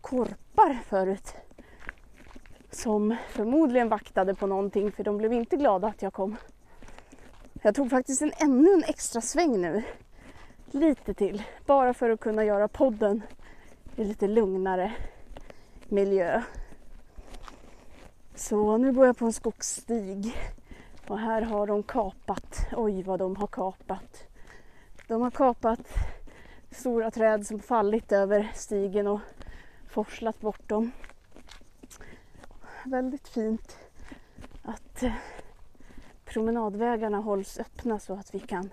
korpar 0.00 0.78
förut 0.88 1.34
som 2.70 3.16
förmodligen 3.28 3.88
vaktade 3.88 4.34
på 4.34 4.46
någonting 4.46 4.92
för 4.92 5.04
de 5.04 5.18
blev 5.18 5.32
inte 5.32 5.56
glada 5.56 5.88
att 5.88 6.02
jag 6.02 6.12
kom. 6.12 6.36
Jag 7.62 7.74
tog 7.74 7.90
faktiskt 7.90 8.22
en, 8.22 8.32
ännu 8.36 8.72
en 8.72 8.84
extra 8.84 9.20
sväng 9.20 9.60
nu. 9.60 9.82
Lite 10.70 11.14
till. 11.14 11.42
Bara 11.66 11.94
för 11.94 12.10
att 12.10 12.20
kunna 12.20 12.44
göra 12.44 12.68
podden 12.68 13.22
i 13.96 14.04
lite 14.04 14.28
lugnare 14.28 14.92
miljö. 15.88 16.42
Så 18.38 18.76
nu 18.76 18.92
går 18.92 19.06
jag 19.06 19.16
på 19.16 19.24
en 19.24 19.32
skogsstig 19.32 20.36
och 21.08 21.18
här 21.18 21.42
har 21.42 21.66
de 21.66 21.82
kapat, 21.82 22.66
oj 22.72 23.02
vad 23.02 23.18
de 23.18 23.36
har 23.36 23.46
kapat. 23.46 24.26
De 25.06 25.22
har 25.22 25.30
kapat 25.30 25.80
stora 26.70 27.10
träd 27.10 27.46
som 27.46 27.60
fallit 27.60 28.12
över 28.12 28.52
stigen 28.54 29.06
och 29.06 29.20
forslat 29.88 30.40
bort 30.40 30.68
dem. 30.68 30.90
Väldigt 32.84 33.28
fint 33.28 33.78
att 34.62 35.02
eh, 35.02 35.12
promenadvägarna 36.24 37.18
hålls 37.18 37.58
öppna 37.58 37.98
så 37.98 38.12
att 38.12 38.34
vi 38.34 38.40
kan 38.40 38.70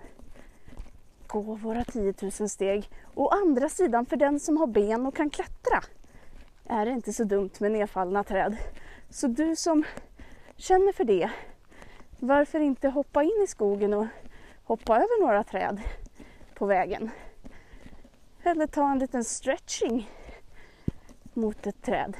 gå 1.26 1.40
våra 1.40 1.84
10 1.84 2.14
000 2.22 2.48
steg. 2.48 2.90
Å 3.14 3.28
andra 3.28 3.68
sidan, 3.68 4.06
för 4.06 4.16
den 4.16 4.40
som 4.40 4.56
har 4.56 4.66
ben 4.66 5.06
och 5.06 5.16
kan 5.16 5.30
klättra 5.30 5.82
är 6.64 6.86
det 6.86 6.92
inte 6.92 7.12
så 7.12 7.24
dumt 7.24 7.50
med 7.58 7.72
nedfallna 7.72 8.24
träd. 8.24 8.56
Så 9.10 9.26
du 9.26 9.56
som 9.56 9.84
känner 10.56 10.92
för 10.92 11.04
det, 11.04 11.30
varför 12.18 12.60
inte 12.60 12.88
hoppa 12.88 13.22
in 13.22 13.42
i 13.44 13.46
skogen 13.46 13.94
och 13.94 14.06
hoppa 14.64 14.96
över 14.96 15.20
några 15.20 15.44
träd 15.44 15.80
på 16.54 16.66
vägen? 16.66 17.10
Eller 18.42 18.66
ta 18.66 18.92
en 18.92 18.98
liten 18.98 19.24
stretching 19.24 20.10
mot 21.34 21.66
ett 21.66 21.82
träd. 21.82 22.16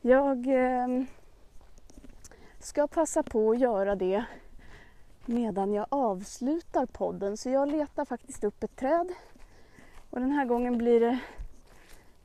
Jag 0.00 0.46
eh, 0.46 1.04
ska 2.58 2.86
passa 2.86 3.22
på 3.22 3.50
att 3.50 3.58
göra 3.58 3.94
det 3.94 4.24
medan 5.26 5.72
jag 5.72 5.86
avslutar 5.88 6.86
podden. 6.86 7.36
Så 7.36 7.50
jag 7.50 7.70
letar 7.70 8.04
faktiskt 8.04 8.44
upp 8.44 8.62
ett 8.62 8.76
träd. 8.76 9.08
Och 10.10 10.20
den 10.20 10.30
här 10.30 10.44
gången 10.44 10.78
blir 10.78 11.00
det 11.00 11.18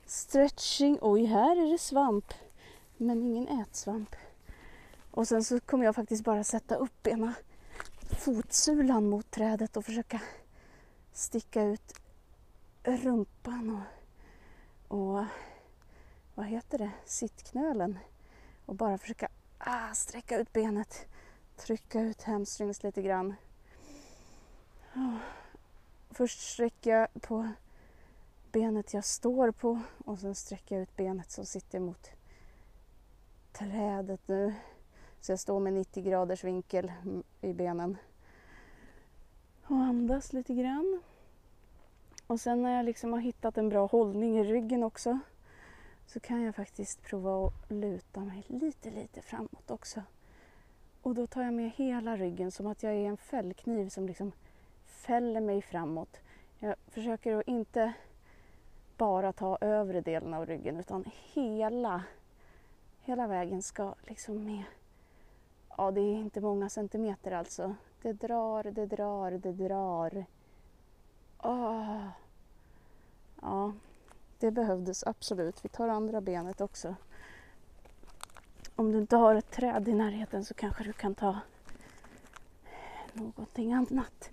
stretching. 0.06 0.98
Oj, 1.00 1.24
här 1.24 1.66
är 1.66 1.72
det 1.72 1.78
svamp. 1.78 2.34
Men 2.96 3.22
ingen 3.22 3.60
ätsvamp. 3.60 4.16
Och 5.10 5.28
sen 5.28 5.44
så 5.44 5.60
kommer 5.60 5.84
jag 5.84 5.94
faktiskt 5.94 6.24
bara 6.24 6.44
sätta 6.44 6.76
upp 6.76 7.06
ena 7.06 7.34
fotsulan 8.10 9.08
mot 9.08 9.30
trädet 9.30 9.76
och 9.76 9.84
försöka 9.84 10.20
sticka 11.12 11.62
ut 11.62 12.00
rumpan 12.82 13.82
och, 14.88 14.98
och 14.98 15.24
vad 16.34 16.46
heter 16.46 16.78
det, 16.78 16.90
sittknölen 17.04 17.98
och 18.66 18.74
bara 18.74 18.98
försöka 18.98 19.28
ah, 19.58 19.94
sträcka 19.94 20.38
ut 20.38 20.52
benet, 20.52 21.06
trycka 21.56 22.00
ut 22.00 22.22
hamstrings 22.22 22.82
lite 22.82 23.02
grann. 23.02 23.34
Oh. 24.94 25.16
Först 26.10 26.52
sträcker 26.52 26.90
jag 26.90 27.22
på 27.22 27.48
benet 28.52 28.94
jag 28.94 29.04
står 29.04 29.50
på 29.50 29.80
och 30.04 30.18
sen 30.18 30.34
sträcker 30.34 30.74
jag 30.74 30.82
ut 30.82 30.96
benet 30.96 31.30
som 31.30 31.46
sitter 31.46 31.80
mot 31.80 32.10
trädet 33.58 34.28
nu. 34.28 34.54
Så 35.20 35.32
jag 35.32 35.40
står 35.40 35.60
med 35.60 35.72
90 35.72 36.02
graders 36.02 36.44
vinkel 36.44 36.92
i 37.40 37.52
benen. 37.52 37.96
Och 39.66 39.76
andas 39.76 40.32
lite 40.32 40.54
grann. 40.54 41.02
Och 42.26 42.40
sen 42.40 42.62
när 42.62 42.76
jag 42.76 42.84
liksom 42.84 43.12
har 43.12 43.20
hittat 43.20 43.58
en 43.58 43.68
bra 43.68 43.86
hållning 43.86 44.38
i 44.38 44.44
ryggen 44.44 44.82
också 44.82 45.18
så 46.06 46.20
kan 46.20 46.42
jag 46.42 46.54
faktiskt 46.54 47.02
prova 47.02 47.46
att 47.46 47.70
luta 47.70 48.20
mig 48.20 48.44
lite, 48.48 48.90
lite 48.90 49.22
framåt 49.22 49.70
också. 49.70 50.02
Och 51.02 51.14
då 51.14 51.26
tar 51.26 51.42
jag 51.42 51.54
med 51.54 51.70
hela 51.70 52.16
ryggen 52.16 52.50
som 52.50 52.66
att 52.66 52.82
jag 52.82 52.92
är 52.92 53.06
en 53.06 53.16
fällkniv 53.16 53.88
som 53.88 54.06
liksom 54.06 54.32
fäller 54.86 55.40
mig 55.40 55.62
framåt. 55.62 56.20
Jag 56.58 56.74
försöker 56.88 57.36
att 57.36 57.48
inte 57.48 57.92
bara 58.96 59.32
ta 59.32 59.58
övre 59.60 60.00
delen 60.00 60.34
av 60.34 60.46
ryggen 60.46 60.76
utan 60.76 61.04
hela, 61.32 62.02
hela 63.04 63.26
vägen 63.26 63.62
ska 63.62 63.94
liksom 64.02 64.44
med. 64.44 64.64
Ja, 65.76 65.90
det 65.90 66.00
är 66.00 66.14
inte 66.14 66.40
många 66.40 66.68
centimeter 66.68 67.32
alltså. 67.32 67.74
Det 68.02 68.12
drar, 68.12 68.62
det 68.64 68.86
drar, 68.86 69.30
det 69.30 69.52
drar. 69.52 70.24
Oh. 71.38 72.08
Ja, 73.42 73.72
det 74.38 74.50
behövdes 74.50 75.04
absolut. 75.06 75.64
Vi 75.64 75.68
tar 75.68 75.88
andra 75.88 76.20
benet 76.20 76.60
också. 76.60 76.94
Om 78.76 78.92
du 78.92 78.98
inte 78.98 79.16
har 79.16 79.34
ett 79.34 79.50
träd 79.50 79.88
i 79.88 79.94
närheten 79.94 80.44
så 80.44 80.54
kanske 80.54 80.84
du 80.84 80.92
kan 80.92 81.14
ta 81.14 81.40
någonting 83.12 83.72
annat. 83.72 84.30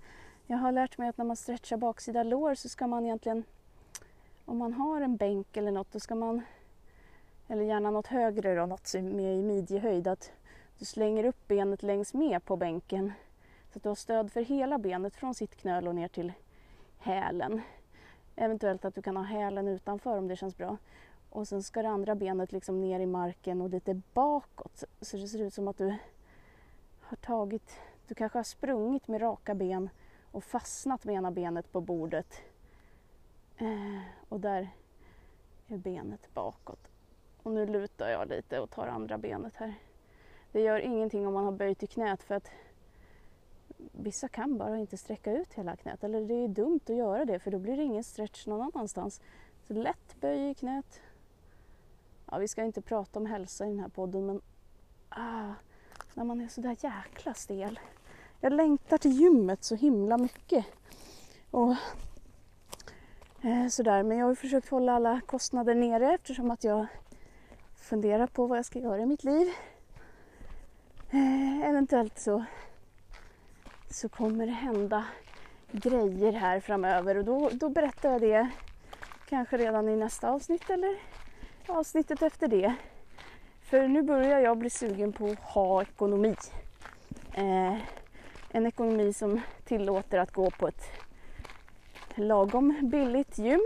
Jag 0.48 0.58
har 0.58 0.72
lärt 0.72 0.98
mig 0.98 1.10
att 1.10 1.18
när 1.18 1.26
man 1.26 1.36
stretchar 1.36 1.78
baksida 1.78 2.24
lår 2.24 2.56
så 2.56 2.70
ska 2.70 2.88
man 2.88 3.06
egentligen, 3.06 3.44
om 4.46 4.58
man 4.58 4.74
har 4.74 5.02
en 5.02 5.16
bänk 5.18 5.58
eller 5.58 5.72
något, 5.72 5.92
då 5.92 6.00
ska 6.00 6.16
man, 6.16 6.42
eller 7.52 7.64
gärna 7.64 7.92
något 7.92 8.08
högre 8.08 8.56
då, 8.56 8.66
något 8.66 8.88
som 8.88 9.20
är 9.20 9.34
i 9.34 9.44
midjehöjd, 9.44 10.08
att 10.08 10.32
du 10.80 10.86
slänger 10.86 11.24
upp 11.24 11.48
benet 11.48 11.84
längs 11.84 12.14
med 12.14 12.46
på 12.46 12.56
bänken 12.56 13.14
så 13.72 13.78
att 13.80 13.84
du 13.84 13.90
har 13.90 13.96
stöd 13.96 14.32
för 14.32 14.42
hela 14.42 14.78
benet 14.78 15.16
från 15.16 15.36
sittknöl 15.36 15.88
och 15.88 15.96
ner 15.96 16.08
till 16.08 16.34
hälen. 16.98 17.62
Eventuellt 18.36 18.86
att 18.86 18.96
du 18.96 19.02
kan 19.02 19.18
ha 19.18 19.24
hälen 19.24 19.68
utanför 19.68 20.18
om 20.18 20.28
det 20.28 20.36
känns 20.36 20.58
bra. 20.58 20.78
Och 21.30 21.48
sen 21.48 21.64
ska 21.64 21.82
det 21.82 21.90
andra 21.90 22.16
benet 22.16 22.52
liksom 22.52 22.82
ner 22.82 23.00
i 23.00 23.06
marken 23.06 23.62
och 23.62 23.70
lite 23.70 24.02
bakåt 24.14 24.84
så 25.02 25.18
det 25.18 25.28
ser 25.28 25.42
ut 25.42 25.54
som 25.54 25.68
att 25.68 25.78
du 25.78 25.96
har 27.02 27.18
tagit, 27.18 27.80
du 28.08 28.16
kanske 28.16 28.38
har 28.38 28.44
sprungit 28.44 29.08
med 29.08 29.22
raka 29.22 29.56
ben 29.56 29.90
och 30.32 30.44
fastnat 30.44 31.06
med 31.06 31.16
ena 31.16 31.32
benet 31.32 31.72
på 31.72 31.82
bordet. 31.82 32.42
Eh, 33.58 34.02
och 34.30 34.40
där 34.40 34.70
är 35.68 35.78
benet 35.78 36.34
bakåt. 36.34 36.91
Och 37.44 37.52
nu 37.52 37.66
lutar 37.66 38.10
jag 38.10 38.30
lite 38.30 38.60
och 38.60 38.70
tar 38.70 38.88
andra 38.88 39.18
benet 39.18 39.54
här. 39.56 39.74
Det 40.52 40.62
gör 40.62 40.80
ingenting 40.80 41.28
om 41.28 41.34
man 41.34 41.46
har 41.46 41.52
böjt 41.52 41.84
i 41.84 41.88
knät 41.88 42.24
för 42.24 42.36
att 42.36 42.52
vissa 43.92 44.28
kan 44.28 44.58
bara 44.58 44.78
inte 44.78 44.98
sträcka 44.98 45.32
ut 45.32 45.54
hela 45.54 45.76
knät. 45.76 46.04
Eller 46.04 46.22
det 46.22 46.34
är 46.34 46.48
dumt 46.48 46.80
att 46.84 46.96
göra 46.96 47.26
det 47.26 47.40
för 47.40 47.52
då 47.52 47.60
blir 47.60 47.78
det 47.78 47.84
ingen 47.84 48.04
stretch 48.04 48.48
någon 48.48 48.72
annanstans. 48.74 49.22
Så 49.68 49.74
lätt 49.74 50.22
böj 50.22 50.50
i 50.50 50.54
knät. 50.54 51.02
Ja, 52.32 52.38
vi 52.38 52.48
ska 52.48 52.64
inte 52.64 52.82
prata 52.82 53.20
om 53.20 53.26
hälsa 53.26 53.66
i 53.66 53.70
den 53.70 53.80
här 53.80 53.90
podden 53.90 54.26
men 54.26 54.42
ah, 55.10 55.54
när 56.14 56.24
man 56.24 56.42
är 56.42 56.48
sådär 56.48 56.78
jäkla 56.80 57.34
stel. 57.34 57.80
Jag 58.40 58.54
längtar 58.54 58.98
till 58.98 59.12
gymmet 59.12 59.64
så 59.64 59.76
himla 59.76 60.18
mycket. 60.18 60.66
Och 61.52 61.76
eh, 63.42 63.68
sådär. 63.70 64.04
Men 64.04 64.18
jag 64.18 64.26
har 64.26 64.36
försökt 64.36 64.70
hålla 64.70 64.94
alla 64.94 65.22
kostnader 65.26 65.76
nere 65.76 66.14
eftersom 66.14 66.52
att 66.52 66.64
jag 66.64 66.88
fundera 67.82 68.28
på 68.28 68.48
vad 68.48 68.58
jag 68.58 68.66
ska 68.66 68.80
göra 68.80 69.02
i 69.02 69.06
mitt 69.06 69.24
liv. 69.24 69.48
Eh, 71.10 71.70
eventuellt 71.70 72.20
så 72.20 72.46
så 73.90 74.10
kommer 74.10 74.46
det 74.46 74.52
hända 74.52 75.06
grejer 75.72 76.32
här 76.32 76.60
framöver 76.60 77.18
och 77.18 77.26
då, 77.26 77.50
då 77.54 77.70
berättar 77.70 78.12
jag 78.12 78.22
det 78.22 78.50
kanske 79.30 79.58
redan 79.58 79.90
i 79.90 79.96
nästa 79.96 80.32
avsnitt 80.32 80.70
eller 80.70 81.00
avsnittet 81.68 82.22
efter 82.22 82.48
det. 82.48 82.76
För 83.62 83.88
nu 83.88 84.02
börjar 84.02 84.40
jag 84.40 84.58
bli 84.58 84.70
sugen 84.70 85.14
på 85.14 85.28
att 85.28 85.40
ha 85.40 85.82
ekonomi. 85.82 86.36
Eh, 87.34 87.78
en 88.52 88.66
ekonomi 88.66 89.14
som 89.14 89.42
tillåter 89.66 90.20
att 90.20 90.32
gå 90.32 90.52
på 90.52 90.68
ett 90.68 90.84
lagom 92.16 92.78
billigt 92.82 93.38
gym, 93.38 93.62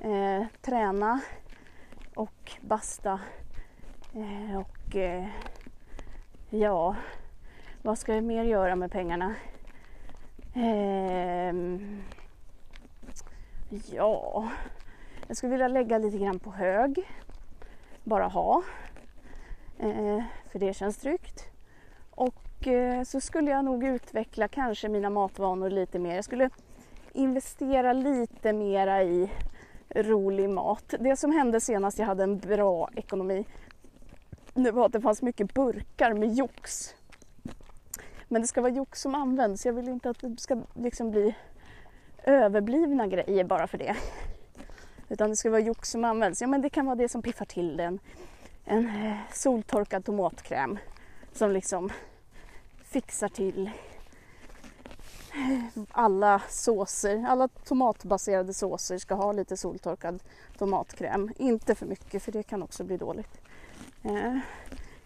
eh, 0.00 0.46
träna 0.62 1.20
och 2.20 2.52
basta 2.60 3.20
eh, 4.14 4.60
och 4.60 4.96
eh, 4.96 5.26
ja, 6.50 6.96
vad 7.82 7.98
ska 7.98 8.14
jag 8.14 8.24
mer 8.24 8.44
göra 8.44 8.76
med 8.76 8.92
pengarna? 8.92 9.34
Ehm, 10.54 12.02
ja, 13.92 14.48
jag 15.28 15.36
skulle 15.36 15.50
vilja 15.50 15.68
lägga 15.68 15.98
lite 15.98 16.18
grann 16.18 16.38
på 16.38 16.50
hög. 16.50 17.08
Bara 18.04 18.26
ha. 18.26 18.62
Eh, 19.78 20.22
för 20.48 20.58
det 20.58 20.74
känns 20.74 20.98
tryggt. 20.98 21.50
Och 22.10 22.66
eh, 22.66 23.02
så 23.02 23.20
skulle 23.20 23.50
jag 23.50 23.64
nog 23.64 23.84
utveckla 23.84 24.48
kanske 24.48 24.88
mina 24.88 25.10
matvanor 25.10 25.70
lite 25.70 25.98
mer. 25.98 26.14
Jag 26.14 26.24
skulle 26.24 26.50
investera 27.12 27.92
lite 27.92 28.52
mera 28.52 29.02
i 29.02 29.30
rolig 29.94 30.50
mat. 30.50 30.94
Det 31.00 31.16
som 31.16 31.32
hände 31.32 31.60
senast 31.60 31.98
jag 31.98 32.06
hade 32.06 32.22
en 32.22 32.38
bra 32.38 32.90
ekonomi 32.96 33.44
det 34.54 34.70
var 34.70 34.86
att 34.86 34.92
det 34.92 35.00
fanns 35.00 35.22
mycket 35.22 35.54
burkar 35.54 36.14
med 36.14 36.34
jox 36.34 36.94
men 38.32 38.42
det 38.42 38.48
ska 38.48 38.60
vara 38.60 38.72
jox 38.72 39.00
som 39.00 39.14
används. 39.14 39.66
Jag 39.66 39.72
vill 39.72 39.88
inte 39.88 40.10
att 40.10 40.20
det 40.20 40.40
ska 40.40 40.62
liksom 40.74 41.10
bli 41.10 41.34
överblivna 42.24 43.06
grejer 43.06 43.44
bara 43.44 43.66
för 43.66 43.78
det. 43.78 43.96
Utan 45.08 45.30
det 45.30 45.36
ska 45.36 45.50
vara 45.50 45.60
jox 45.60 45.90
som 45.90 46.04
används. 46.04 46.40
Ja 46.40 46.46
men 46.46 46.62
det 46.62 46.70
kan 46.70 46.86
vara 46.86 46.96
det 46.96 47.08
som 47.08 47.22
piffar 47.22 47.44
till 47.44 47.76
den. 47.76 47.98
En 48.64 48.86
eh, 48.86 49.16
soltorkad 49.32 50.04
tomatkräm 50.04 50.78
som 51.32 51.50
liksom 51.50 51.92
fixar 52.84 53.28
till 53.28 53.70
alla 55.90 56.42
såser, 56.48 57.24
alla 57.28 57.48
tomatbaserade 57.48 58.54
såser 58.54 58.98
ska 58.98 59.14
ha 59.14 59.32
lite 59.32 59.56
soltorkad 59.56 60.22
tomatkräm. 60.58 61.30
Inte 61.36 61.74
för 61.74 61.86
mycket 61.86 62.22
för 62.22 62.32
det 62.32 62.42
kan 62.42 62.62
också 62.62 62.84
bli 62.84 62.96
dåligt. 62.96 63.40
Eh, 64.02 64.38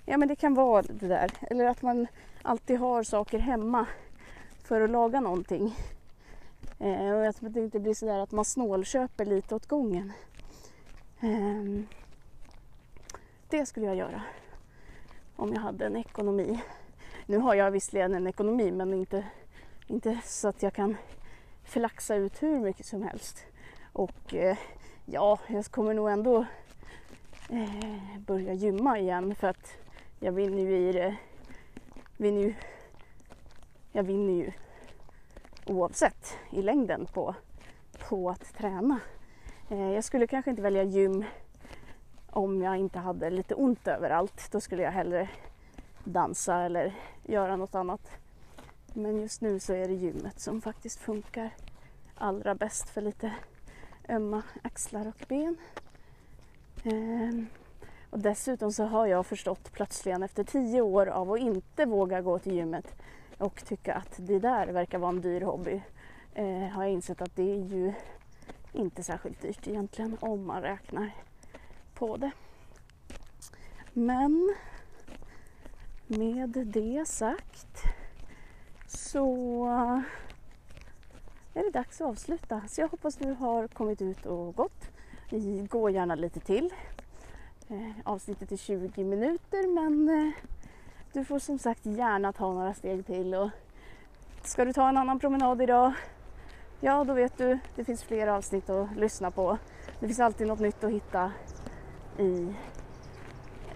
ja 0.05 0.17
men 0.17 0.29
det 0.29 0.37
kan 0.37 0.55
vara 0.55 0.83
det 0.83 1.09
där. 1.09 1.31
Eller 1.41 1.65
att 1.65 1.83
man 1.83 2.07
alltid 2.43 2.79
har 2.79 3.03
saker 3.03 3.39
hemma 3.39 3.87
för 4.63 4.81
att 4.81 4.91
laga 4.91 5.21
någonting. 5.21 5.77
Eh, 6.79 7.11
och 7.11 7.27
att 7.27 7.37
det 7.41 7.61
inte 7.61 7.81
blir 7.81 7.95
sådär 7.95 8.19
att 8.19 8.33
man 8.33 8.45
snålköper 8.45 9.25
lite 9.25 9.55
åt 9.55 9.67
gången. 9.67 10.13
Eh, 11.21 11.85
det 13.49 13.67
skulle 13.67 13.87
jag 13.87 13.97
göra 13.97 14.23
om 15.37 15.53
jag 15.53 15.61
hade 15.61 15.87
en 15.87 15.97
ekonomi. 15.97 16.63
Nu 17.27 17.39
har 17.39 17.55
jag 17.55 17.71
visserligen 17.71 18.15
en 18.15 18.27
ekonomi 18.27 18.73
men 18.73 18.95
inte, 18.95 19.25
inte 19.87 20.19
så 20.25 20.49
att 20.49 20.63
jag 20.63 20.73
kan 20.73 20.97
flaxa 21.65 22.15
ut 22.15 22.43
hur 22.43 22.61
mycket 22.61 22.87
som 22.87 23.03
helst. 23.03 23.47
Och 23.93 24.35
eh, 24.35 24.57
ja, 25.05 25.39
jag 25.47 25.65
kommer 25.65 25.95
nog 25.95 26.11
ändå 26.11 26.47
eh, 27.51 28.19
börja 28.19 28.53
gymma 28.53 28.99
igen 28.99 29.35
för 29.35 29.49
att 29.49 29.73
jag 30.21 30.33
vinner 30.33 30.63
ju 30.63 30.89
i 30.89 30.93
det 30.93 31.17
vinner 32.17 32.41
ju, 32.43 32.55
jag 33.93 34.03
vinner 34.03 34.33
ju 34.33 34.53
oavsett 35.67 36.39
i 36.51 36.63
längden 36.63 37.07
på, 37.07 37.35
på 38.09 38.31
att 38.31 38.55
träna. 38.55 39.01
Eh, 39.71 39.91
jag 39.91 40.05
skulle 40.05 40.27
kanske 40.27 40.51
inte 40.51 40.63
välja 40.63 40.83
gym 40.83 41.25
om 42.31 42.63
jag 42.63 42.77
inte 42.77 42.99
hade 42.99 43.31
lite 43.31 43.55
ont 43.55 43.89
överallt. 43.89 44.49
Då 44.53 44.61
skulle 44.61 44.83
jag 44.83 44.93
hellre 44.93 45.29
dansa 46.05 46.57
eller 46.57 46.95
göra 47.23 47.57
något 47.57 47.75
annat. 47.75 48.24
Men 48.97 49.21
just 49.21 49.41
nu 49.41 49.61
så 49.61 49.73
är 49.73 49.89
det 49.89 49.95
gymmet 49.95 50.41
som 50.41 50.61
faktiskt 50.61 51.01
funkar 51.01 51.51
allra 52.15 52.55
bäst 52.55 52.89
för 52.89 53.01
lite 53.01 53.33
ömma 54.09 54.43
axlar 54.63 55.07
och 55.09 55.27
ben. 55.29 55.57
Ehm, 56.85 57.47
och 58.11 58.19
dessutom 58.19 58.73
så 58.73 58.85
har 58.85 59.07
jag 59.07 59.27
förstått 59.27 59.73
plötsligen 59.73 60.23
efter 60.23 60.45
tio 60.45 60.81
år 60.81 61.07
av 61.07 61.33
att 61.33 61.41
inte 61.41 61.85
våga 61.85 62.21
gå 62.21 62.39
till 62.39 62.55
gymmet 62.55 62.95
och 63.39 63.65
tycka 63.65 63.95
att 63.95 64.15
det 64.17 64.39
där 64.39 64.67
verkar 64.67 64.99
vara 64.99 65.11
en 65.11 65.21
dyr 65.21 65.41
hobby 65.41 65.83
eh, 66.35 66.69
har 66.69 66.83
jag 66.85 66.93
insett 66.93 67.23
att 67.23 67.37
det 67.37 67.51
är 67.53 67.65
ju 67.65 67.93
inte 68.73 69.03
särskilt 69.03 69.43
dyrt 69.43 69.69
egentligen 69.69 70.17
om 70.21 70.47
man 70.47 70.63
räknar 70.63 71.11
på 71.95 72.17
det. 72.17 72.31
Men 73.93 74.55
med 76.07 76.49
det 76.51 77.09
sagt 77.09 77.85
så 78.97 79.67
är 81.55 81.65
det 81.65 81.71
dags 81.71 82.01
att 82.01 82.07
avsluta. 82.07 82.63
Så 82.69 82.81
jag 82.81 82.89
hoppas 82.89 83.17
du 83.17 83.33
har 83.33 83.69
kommit 83.69 84.03
ut 84.03 84.27
och 84.27 84.55
gått. 84.57 84.91
Gå 85.69 85.91
gärna 85.91 86.15
lite 86.15 86.41
till 86.41 86.75
eh, 87.69 87.91
avsnittet 88.05 88.53
är 88.53 88.57
20 88.57 89.05
minuter 89.05 89.75
men 89.75 90.09
eh, 90.09 90.33
du 91.13 91.25
får 91.25 91.39
som 91.39 91.59
sagt 91.59 91.87
gärna 91.87 92.33
ta 92.33 92.53
några 92.53 92.75
steg 92.75 93.07
till. 93.07 93.35
Och 93.35 93.51
ska 94.43 94.65
du 94.65 94.73
ta 94.73 94.89
en 94.89 94.97
annan 94.97 95.19
promenad 95.19 95.63
idag? 95.63 95.93
Ja, 96.81 97.05
då 97.05 97.15
vet 97.15 97.39
du, 97.39 97.59
det 97.77 97.85
finns 97.85 98.03
fler 98.03 98.27
avsnitt 98.27 98.71
att 98.71 98.97
lyssna 98.97 99.31
på. 99.31 99.59
Det 100.01 100.07
finns 100.07 100.21
alltid 100.21 100.47
något 100.47 100.61
nytt 100.61 100.85
att 100.85 100.91
hitta 100.91 101.33
i 102.19 102.55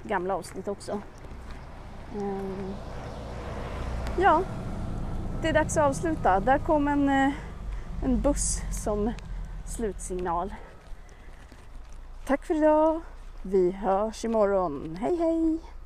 gamla 0.02 0.34
avsnitt 0.34 0.68
också. 0.68 1.00
Ehm, 2.20 2.74
ja, 4.18 4.42
det 5.42 5.48
är 5.48 5.52
dags 5.52 5.76
att 5.76 5.84
avsluta. 5.84 6.40
Där 6.40 6.58
kom 6.58 6.88
en, 6.88 7.08
eh, 7.08 7.32
en 8.04 8.20
buss 8.20 8.60
som 8.84 9.12
slutsignal. 9.66 10.54
Tack 12.26 12.46
för 12.46 12.54
idag. 12.54 13.00
Vi 13.42 13.70
hörs 13.70 14.24
imorgon. 14.24 14.98
Hej 15.00 15.16
hej! 15.16 15.77